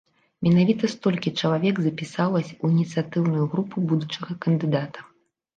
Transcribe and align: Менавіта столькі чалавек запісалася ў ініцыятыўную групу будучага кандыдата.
Менавіта 0.45 0.87
столькі 0.93 1.33
чалавек 1.41 1.75
запісалася 1.87 2.51
ў 2.63 2.65
ініцыятыўную 2.77 3.45
групу 3.55 3.85
будучага 3.93 4.31
кандыдата. 4.49 4.99